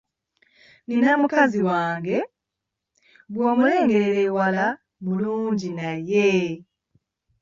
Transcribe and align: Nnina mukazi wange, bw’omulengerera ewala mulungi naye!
Nnina 0.83 1.11
mukazi 1.21 1.59
wange, 1.69 2.17
bw’omulengerera 3.31 4.19
ewala 4.29 4.65
mulungi 5.05 5.69
naye! 5.77 6.29